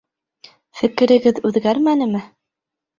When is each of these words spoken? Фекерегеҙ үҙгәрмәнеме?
Фекерегеҙ 0.79 1.43
үҙгәрмәнеме? 1.53 2.27